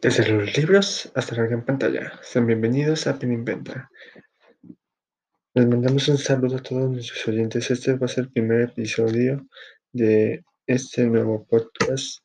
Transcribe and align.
Desde 0.00 0.28
los 0.28 0.56
libros 0.56 1.10
hasta 1.16 1.34
la 1.34 1.46
gran 1.46 1.64
pantalla, 1.64 2.12
sean 2.22 2.46
bienvenidos 2.46 3.08
a 3.08 3.18
Pen 3.18 3.32
Inventa. 3.32 3.90
Les 5.54 5.66
mandamos 5.66 6.06
un 6.06 6.18
saludo 6.18 6.58
a 6.58 6.62
todos 6.62 6.88
nuestros 6.88 7.26
oyentes. 7.26 7.68
Este 7.68 7.94
va 7.94 8.06
a 8.06 8.08
ser 8.08 8.24
el 8.24 8.30
primer 8.30 8.60
episodio 8.60 9.44
de 9.92 10.44
este 10.68 11.04
nuevo 11.04 11.44
podcast 11.46 12.20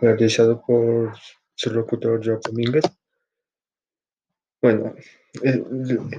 realizado 0.00 0.62
por 0.66 1.14
su 1.54 1.70
locutor 1.74 2.24
Joe 2.24 2.38
Domínguez. 2.42 2.84
Bueno, 4.62 4.94
eh, 5.42 5.62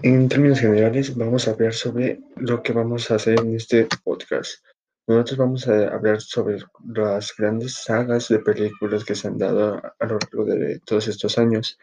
en 0.04 0.29
términos 0.29 0.59
generales 0.59 1.15
vamos 1.15 1.47
a 1.47 1.52
hablar 1.52 1.73
sobre 1.73 2.20
lo 2.36 2.61
que 2.61 2.73
vamos 2.73 3.09
a 3.09 3.15
hacer 3.15 3.39
en 3.39 3.55
este 3.55 3.88
podcast. 4.04 4.63
Nosotros 5.07 5.37
vamos 5.37 5.67
a 5.67 5.89
hablar 5.89 6.19
sobre 6.19 6.57
las 6.83 7.35
grandes 7.38 7.75
sagas 7.75 8.27
de 8.27 8.39
películas 8.39 9.05
que 9.05 9.13
se 9.13 9.27
han 9.27 9.38
dado 9.38 9.80
a 9.99 10.05
lo 10.05 10.17
largo 10.17 10.45
de 10.45 10.80
todos 10.80 11.07
estos 11.07 11.38
años. 11.38 11.77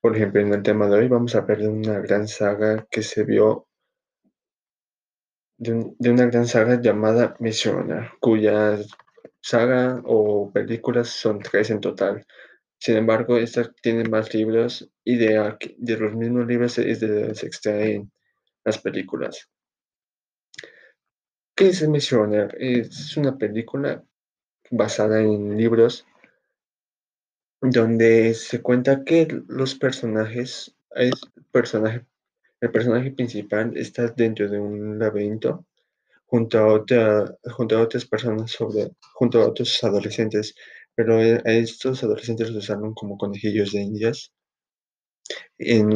Por 0.00 0.14
ejemplo, 0.14 0.40
en 0.40 0.54
el 0.54 0.62
tema 0.62 0.86
de 0.86 0.98
hoy 0.98 1.08
vamos 1.08 1.34
a 1.34 1.38
hablar 1.38 1.58
de 1.58 1.68
una 1.68 1.98
gran 1.98 2.28
saga 2.28 2.86
que 2.90 3.02
se 3.02 3.24
vio, 3.24 3.66
de, 5.56 5.72
una 6.10 6.26
gran 6.26 6.46
saga 6.46 6.80
llamada 6.80 7.34
Misioner, 7.40 8.12
cuya 8.20 8.78
saga 9.40 10.00
o 10.04 10.52
películas 10.52 11.08
son 11.08 11.40
tres 11.40 11.70
en 11.70 11.80
total. 11.80 12.24
Sin 12.78 12.96
embargo, 12.96 13.36
esta 13.36 13.72
tiene 13.82 14.04
más 14.08 14.32
libros 14.32 14.88
y 15.02 15.16
de, 15.16 15.56
de 15.76 15.98
los 15.98 16.14
mismos 16.14 16.46
libros 16.46 16.78
es 16.78 17.00
de 17.00 17.08
donde 17.08 17.34
se 17.34 17.46
extraen 17.46 18.12
las 18.64 18.78
películas. 18.78 19.48
¿Qué 21.58 21.70
es 21.70 21.88
Missioner? 21.88 22.56
Es 22.60 23.16
una 23.16 23.36
película 23.36 24.04
basada 24.70 25.20
en 25.20 25.56
libros 25.56 26.06
donde 27.60 28.32
se 28.34 28.62
cuenta 28.62 29.02
que 29.02 29.26
los 29.48 29.74
personajes, 29.74 30.72
el 30.92 31.10
personaje, 31.50 32.06
principal 33.16 33.76
está 33.76 34.06
dentro 34.06 34.48
de 34.48 34.60
un 34.60 35.00
laberinto 35.00 35.66
junto 36.26 36.58
a, 36.60 36.74
otra, 36.74 37.36
junto 37.50 37.76
a 37.76 37.82
otras 37.82 38.04
personas 38.04 38.52
sobre, 38.52 38.92
junto 39.14 39.42
a 39.42 39.48
otros 39.48 39.82
adolescentes, 39.82 40.54
pero 40.94 41.16
a 41.16 41.52
estos 41.54 42.04
adolescentes 42.04 42.50
los 42.50 42.66
usaron 42.66 42.94
como 42.94 43.18
conejillos 43.18 43.72
de 43.72 43.80
indias 43.80 44.30
en, 45.58 45.86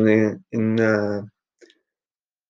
una, 0.50 1.32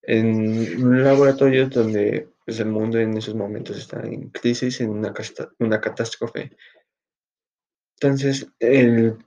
en 0.01 0.83
un 0.83 1.03
laboratorio 1.03 1.69
donde 1.69 2.32
pues 2.45 2.59
el 2.59 2.67
mundo 2.67 2.99
en 2.99 3.17
esos 3.17 3.35
momentos 3.35 3.77
está 3.77 4.01
en 4.01 4.29
crisis, 4.29 4.81
en 4.81 4.89
una, 4.89 5.13
una 5.59 5.79
catástrofe. 5.79 6.51
Entonces, 7.99 8.47
el, 8.59 9.17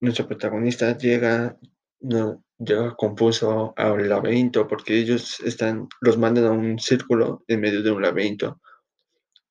nuestro 0.00 0.26
protagonista 0.26 0.96
llega, 0.96 1.58
no, 2.00 2.44
llega 2.58 2.94
confuso 2.96 3.72
al 3.76 4.08
laberinto 4.08 4.66
porque 4.66 4.98
ellos 4.98 5.40
están, 5.40 5.88
los 6.00 6.18
mandan 6.18 6.44
a 6.44 6.52
un 6.52 6.78
círculo 6.78 7.42
en 7.48 7.60
medio 7.60 7.82
de 7.82 7.90
un 7.90 8.02
laberinto. 8.02 8.60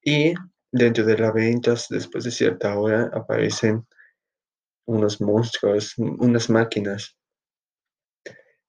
Y 0.01 0.33
dentro 0.71 1.03
del 1.05 1.21
laberinto, 1.21 1.73
después 1.89 2.23
de 2.23 2.31
cierta 2.31 2.77
hora, 2.77 3.09
aparecen 3.13 3.85
unos 4.85 5.19
monstruos, 5.19 5.93
unas 5.97 6.49
máquinas. 6.49 7.17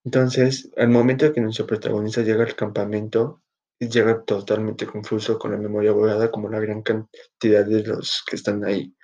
Entonces, 0.05 0.71
al 0.77 0.89
momento 0.89 1.33
que 1.33 1.41
nuestro 1.41 1.67
protagonista 1.67 2.23
llega 2.23 2.45
al 2.45 2.57
campamento, 2.57 3.43
llega 3.79 4.25
totalmente 4.25 4.87
confuso 4.87 5.39
con 5.39 5.53
la 5.53 5.59
memoria 5.59 5.93
borrada 5.93 6.31
como 6.31 6.49
la 6.49 6.61
gran 6.61 6.83
cantidad 6.83 7.65
de 7.65 7.85
los 7.85 8.25
que 8.29 8.37
están 8.37 8.65
ahí. 8.65 8.95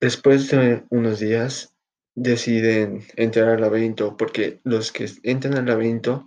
Después 0.00 0.50
de 0.50 0.84
unos 0.90 1.20
días 1.20 1.74
deciden 2.14 3.02
entrar 3.16 3.48
al 3.48 3.60
laberinto 3.60 4.16
porque 4.16 4.60
los 4.64 4.92
que 4.92 5.08
entran 5.22 5.56
al 5.56 5.66
laberinto 5.66 6.26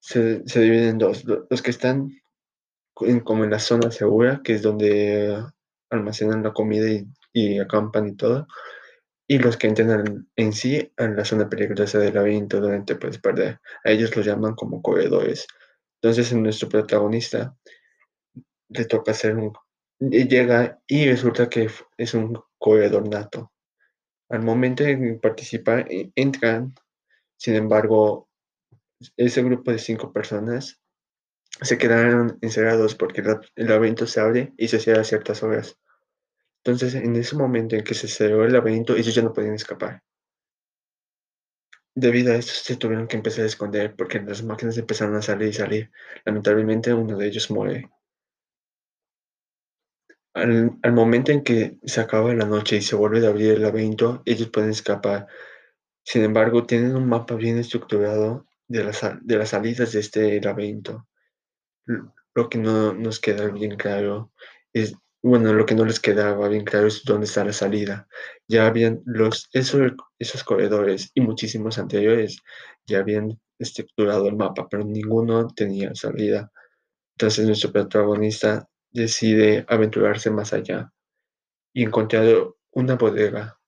se, 0.00 0.40
dividen 0.40 0.88
en 0.88 0.98
dos. 0.98 1.24
Los 1.24 1.62
que 1.62 1.70
están 1.70 2.10
como 3.24 3.44
en 3.44 3.50
la 3.50 3.58
zona 3.58 3.90
segura, 3.90 4.40
que 4.42 4.54
es 4.54 4.62
donde 4.62 5.42
almacenan 5.90 6.42
la 6.42 6.52
comida 6.52 6.90
y, 6.90 7.06
y 7.32 7.58
acampan 7.58 8.08
y 8.08 8.16
todo, 8.16 8.46
y 9.26 9.38
los 9.38 9.56
que 9.56 9.68
entran 9.68 10.26
en 10.36 10.52
sí 10.52 10.92
en 10.96 11.16
la 11.16 11.24
zona 11.24 11.48
peligrosa 11.48 11.98
del 11.98 12.14
laberinto 12.14 12.60
donde 12.60 12.80
te 12.80 12.96
puedes 12.96 13.18
perder. 13.18 13.60
A 13.84 13.90
ellos 13.90 14.16
los 14.16 14.26
llaman 14.26 14.54
como 14.54 14.82
corredores. 14.82 15.46
Entonces, 16.00 16.32
en 16.32 16.42
nuestro 16.42 16.68
protagonista 16.68 17.56
le 18.68 18.84
toca 18.84 19.12
hacer 19.12 19.36
un... 19.36 19.52
Llega 20.00 20.80
y 20.86 21.08
resulta 21.08 21.48
que 21.48 21.68
es 21.96 22.14
un 22.14 22.40
corredor 22.58 23.08
nato. 23.08 23.52
Al 24.28 24.42
momento 24.42 24.84
de 24.84 25.18
participar, 25.20 25.90
e, 25.90 26.12
entran, 26.14 26.74
sin 27.36 27.54
embargo, 27.54 28.28
ese 29.16 29.42
grupo 29.42 29.72
de 29.72 29.78
cinco 29.78 30.12
personas 30.12 30.80
se 31.62 31.78
quedaron 31.78 32.38
encerrados 32.42 32.94
porque 32.94 33.22
el 33.56 33.66
laberinto 33.66 34.06
se 34.06 34.20
abre 34.20 34.52
y 34.56 34.68
se 34.68 34.78
cierra 34.78 35.00
a 35.00 35.04
ciertas 35.04 35.42
horas. 35.42 35.78
Entonces, 36.62 36.94
en 36.94 37.16
ese 37.16 37.36
momento 37.36 37.74
en 37.74 37.82
que 37.82 37.94
se 37.94 38.06
cerró 38.06 38.44
el 38.44 38.52
laberinto, 38.52 38.94
ellos 38.94 39.14
ya 39.14 39.22
no 39.22 39.32
podían 39.32 39.54
escapar. 39.54 40.02
Debido 42.00 42.32
a 42.32 42.36
esto 42.36 42.52
se 42.52 42.76
tuvieron 42.76 43.08
que 43.08 43.16
empezar 43.16 43.42
a 43.42 43.48
esconder 43.48 43.96
porque 43.96 44.20
las 44.20 44.44
máquinas 44.44 44.78
empezaron 44.78 45.16
a 45.16 45.22
salir 45.22 45.48
y 45.48 45.52
salir. 45.52 45.90
Lamentablemente 46.24 46.94
uno 46.94 47.18
de 47.18 47.26
ellos 47.26 47.50
muere. 47.50 47.90
Al, 50.32 50.92
momento 50.92 51.32
en 51.32 51.42
que 51.42 51.76
se 51.84 52.00
acaba 52.00 52.32
la 52.34 52.44
noche 52.44 52.76
y 52.76 52.82
se 52.82 52.94
vuelve 52.94 53.26
a 53.26 53.30
abrir 53.30 53.50
el 53.50 53.62
laberinto, 53.62 54.22
ellos 54.26 54.48
pueden 54.48 54.70
escapar. 54.70 55.26
Sin 56.04 56.22
embargo, 56.22 56.64
tienen 56.66 56.94
un 56.94 57.08
mapa 57.08 57.34
bien 57.34 57.58
estructurado 57.58 58.46
de 58.68 58.84
las, 58.84 59.00
de 59.20 59.36
las 59.36 59.48
salidas 59.48 59.90
de 59.90 59.98
este 59.98 60.40
laberinto. 60.40 61.08
Lo 62.32 62.48
que 62.48 62.58
no 62.58 62.94
nos 62.94 63.18
queda 63.18 63.48
bien 63.48 63.76
claro 63.76 64.30
es 64.72 64.94
bueno, 65.22 65.52
lo 65.52 65.66
que 65.66 65.74
no 65.74 65.84
les 65.84 66.00
quedaba 66.00 66.48
bien 66.48 66.64
claro 66.64 66.86
es 66.86 67.02
dónde 67.04 67.26
está 67.26 67.44
la 67.44 67.52
salida. 67.52 68.08
Ya 68.46 68.66
habían 68.66 69.02
los, 69.04 69.48
esos, 69.52 69.92
esos 70.18 70.44
corredores 70.44 71.10
y 71.14 71.20
muchísimos 71.20 71.78
anteriores 71.78 72.38
ya 72.86 73.00
habían 73.00 73.40
estructurado 73.58 74.28
el 74.28 74.36
mapa, 74.36 74.68
pero 74.68 74.84
ninguno 74.84 75.48
tenía 75.48 75.94
salida. 75.94 76.52
Entonces 77.16 77.46
nuestro 77.46 77.72
protagonista 77.72 78.68
decide 78.92 79.64
aventurarse 79.68 80.30
más 80.30 80.52
allá 80.52 80.92
y 81.72 81.84
encontrar 81.84 82.26
una 82.72 82.94
bodega. 82.94 83.58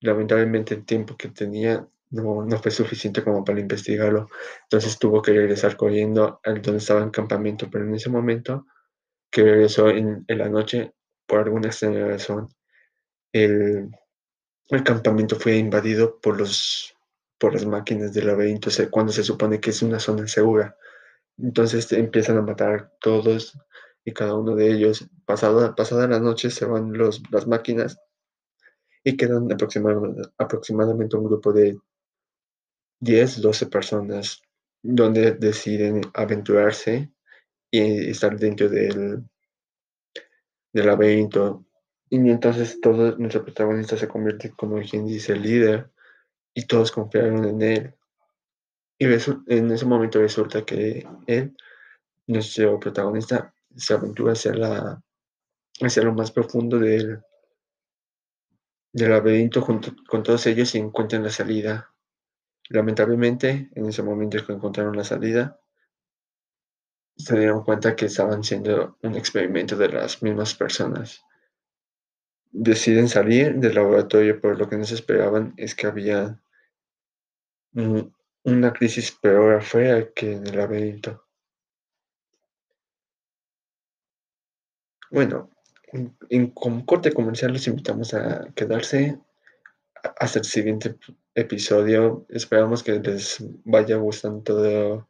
Lamentablemente 0.00 0.74
el 0.74 0.84
tiempo 0.84 1.16
que 1.16 1.28
tenía 1.28 1.88
no, 2.10 2.44
no 2.44 2.58
fue 2.58 2.70
suficiente 2.70 3.22
como 3.24 3.44
para 3.44 3.60
investigarlo, 3.60 4.28
entonces 4.62 4.98
tuvo 4.98 5.20
que 5.20 5.32
regresar 5.32 5.76
corriendo 5.76 6.40
al 6.44 6.62
donde 6.62 6.78
estaba 6.78 7.02
el 7.02 7.10
campamento, 7.10 7.68
pero 7.70 7.84
en 7.84 7.94
ese 7.94 8.08
momento 8.08 8.64
que 9.30 9.42
regresó 9.42 9.88
en, 9.88 10.24
la 10.28 10.48
noche 10.48 10.92
por 11.26 11.40
alguna 11.40 11.68
extraña 11.68 12.06
razón. 12.06 12.48
El, 13.32 13.90
el, 14.68 14.84
campamento 14.84 15.36
fue 15.36 15.56
invadido 15.56 16.18
por, 16.20 16.38
los, 16.38 16.94
por 17.38 17.52
las 17.52 17.66
máquinas 17.66 18.12
del 18.12 18.26
laberinto 18.26 18.70
cuando 18.90 19.12
se 19.12 19.22
supone 19.22 19.60
que 19.60 19.70
es 19.70 19.82
una 19.82 19.98
zona 19.98 20.26
segura. 20.26 20.76
Entonces 21.36 21.90
empiezan 21.92 22.38
a 22.38 22.42
matar 22.42 22.92
todos 23.00 23.58
y 24.04 24.12
cada 24.12 24.34
uno 24.34 24.54
de 24.54 24.70
ellos. 24.70 25.08
Pasada, 25.24 25.74
pasada 25.74 26.08
la 26.08 26.20
noche 26.20 26.50
se 26.50 26.64
van 26.64 26.92
los, 26.92 27.22
las 27.30 27.46
máquinas 27.46 27.98
y 29.04 29.16
quedan 29.16 29.52
aproximadamente, 29.52 30.22
aproximadamente 30.38 31.16
un 31.16 31.24
grupo 31.24 31.52
de 31.52 31.78
10, 33.00 33.42
12 33.42 33.66
personas 33.66 34.42
donde 34.82 35.32
deciden 35.32 36.02
aventurarse 36.14 37.12
y 37.70 38.10
estar 38.10 38.38
dentro 38.38 38.68
del, 38.68 39.24
del 40.72 40.86
laberinto. 40.86 41.64
Y 42.10 42.16
entonces 42.16 42.80
todo 42.80 43.16
nuestro 43.18 43.44
protagonista 43.44 43.96
se 43.96 44.08
convierte 44.08 44.50
como 44.50 44.80
quien 44.80 45.06
dice 45.06 45.32
el 45.32 45.42
líder 45.42 45.90
y 46.54 46.66
todos 46.66 46.90
confiaron 46.90 47.44
en 47.44 47.62
él. 47.62 47.94
Y 48.98 49.04
en 49.04 49.70
ese 49.70 49.86
momento 49.86 50.20
resulta 50.20 50.64
que 50.64 51.06
él, 51.26 51.56
nuestro 52.26 52.80
protagonista, 52.80 53.54
se 53.76 53.94
aventura 53.94 54.32
hacia, 54.32 54.54
la, 54.54 55.02
hacia 55.80 56.02
lo 56.02 56.12
más 56.14 56.32
profundo 56.32 56.78
del, 56.80 57.20
del 58.92 59.10
laberinto 59.10 59.60
junto 59.62 59.92
con 60.08 60.24
todos 60.24 60.46
ellos 60.46 60.74
y 60.74 60.78
encuentran 60.78 61.22
la 61.22 61.30
salida. 61.30 61.92
Lamentablemente, 62.70 63.70
en 63.74 63.86
ese 63.86 64.02
momento 64.02 64.44
que 64.44 64.52
encontraron 64.52 64.96
la 64.96 65.04
salida, 65.04 65.60
se 67.18 67.36
dieron 67.36 67.64
cuenta 67.64 67.96
que 67.96 68.06
estaban 68.06 68.44
siendo 68.44 68.96
un 69.02 69.16
experimento 69.16 69.76
de 69.76 69.88
las 69.88 70.22
mismas 70.22 70.54
personas. 70.54 71.22
Deciden 72.50 73.08
salir 73.08 73.56
del 73.56 73.74
laboratorio, 73.74 74.40
pero 74.40 74.54
lo 74.54 74.68
que 74.68 74.76
no 74.76 74.84
se 74.84 74.94
esperaban 74.94 75.52
es 75.56 75.74
que 75.74 75.86
había 75.88 76.40
una 78.44 78.72
crisis 78.72 79.12
peor 79.12 79.54
afuera 79.54 80.10
que 80.14 80.32
en 80.32 80.46
el 80.46 80.56
laberinto. 80.56 81.24
Bueno, 85.10 85.50
en, 86.30 86.50
como 86.50 86.84
corte 86.86 87.12
comercial 87.12 87.52
los 87.52 87.66
invitamos 87.66 88.14
a 88.14 88.52
quedarse 88.54 89.18
hasta 90.18 90.38
el 90.38 90.44
siguiente 90.44 90.96
episodio. 91.34 92.26
Esperamos 92.28 92.82
que 92.82 92.98
les 93.00 93.38
vaya 93.64 93.96
gustando 93.96 94.42
todo 94.42 95.08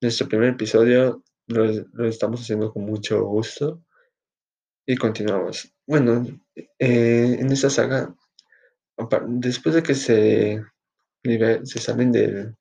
nuestro 0.00 0.28
primer 0.28 0.50
episodio. 0.50 1.22
Lo, 1.50 2.06
estamos 2.06 2.42
haciendo 2.42 2.72
con 2.72 2.84
mucho 2.84 3.24
gusto. 3.24 3.84
Y 4.86 4.96
continuamos. 4.96 5.72
Bueno, 5.86 6.26
eh, 6.56 7.36
en 7.38 7.52
esta 7.52 7.70
saga, 7.70 8.14
después 9.26 9.74
de 9.74 9.82
que 9.82 9.94
se, 9.94 10.64
se 11.22 11.78
salen 11.78 12.12
del, 12.12 12.56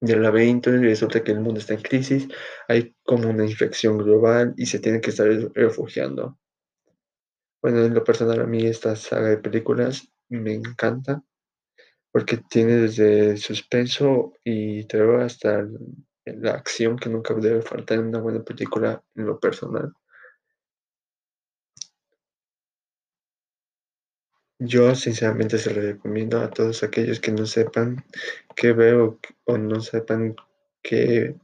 del 0.00 0.22
laberinto 0.22 0.70
y 0.70 0.78
resulta 0.78 1.22
que 1.22 1.32
el 1.32 1.40
mundo 1.40 1.60
está 1.60 1.74
en 1.74 1.82
crisis, 1.82 2.28
hay 2.68 2.94
como 3.04 3.30
una 3.30 3.44
infección 3.44 3.98
global 3.98 4.54
y 4.56 4.66
se 4.66 4.78
tiene 4.78 5.00
que 5.00 5.10
estar 5.10 5.26
refugiando. 5.54 6.38
Bueno, 7.62 7.84
en 7.84 7.94
lo 7.94 8.04
personal 8.04 8.40
a 8.40 8.46
mí 8.46 8.66
esta 8.66 8.96
saga 8.96 9.30
de 9.30 9.38
películas 9.38 10.06
me 10.28 10.52
encanta 10.52 11.22
porque 12.12 12.36
tiene 12.48 12.76
desde 12.76 13.36
suspenso 13.36 14.34
y 14.44 14.84
terror 14.84 15.22
hasta 15.22 15.66
la 16.26 16.52
acción 16.52 16.96
que 16.98 17.08
nunca 17.10 17.34
debe 17.34 17.62
faltar 17.62 17.98
en 17.98 18.06
una 18.06 18.20
buena 18.20 18.42
película 18.42 19.02
en 19.14 19.26
lo 19.26 19.38
personal. 19.38 19.92
Yo 24.58 24.94
sinceramente 24.94 25.58
se 25.58 25.74
lo 25.74 25.82
recomiendo 25.82 26.40
a 26.40 26.48
todos 26.48 26.82
aquellos 26.82 27.20
que 27.20 27.32
no 27.32 27.44
sepan 27.44 28.04
qué 28.56 28.72
veo 28.72 29.18
o 29.44 29.58
no 29.58 29.80
sepan 29.80 30.36
qué 30.82 31.36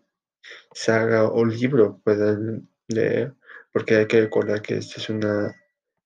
saga 0.73 1.29
o 1.29 1.44
libro 1.44 2.00
puedan 2.05 2.69
leer, 2.88 3.35
porque 3.73 3.97
hay 3.97 4.06
que 4.06 4.21
recordar 4.21 4.62
que 4.62 4.79
esta 4.79 5.00
es 5.00 5.11
una 5.11 5.55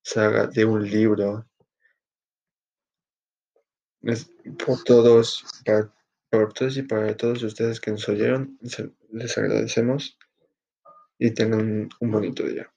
saga 0.03 0.47
de 0.47 0.65
un 0.65 0.89
libro. 0.89 1.47
por 4.67 4.83
todos, 4.85 5.45
por 6.39 6.53
todos 6.53 6.77
y 6.77 6.83
para 6.83 7.17
todos 7.17 7.43
ustedes 7.45 7.81
que 7.81 7.93
nos 7.93 8.09
oyeron, 8.09 8.59
les 9.13 9.39
agradecemos 9.39 10.19
y 11.19 11.31
tengan 11.31 11.89
un 12.01 12.11
bonito 12.11 12.45
día. 12.45 12.74